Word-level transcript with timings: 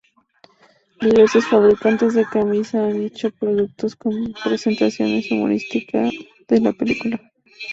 Diversos 0.99 1.45
fabricantes 1.45 2.15
de 2.15 2.25
camisetas 2.25 2.73
han 2.89 3.03
hecho 3.03 3.29
productos 3.29 3.95
con 3.95 4.33
representaciones 4.43 5.29
humorísticas 5.29 6.11
de 6.47 6.59
la 6.59 6.73
película. 6.73 7.21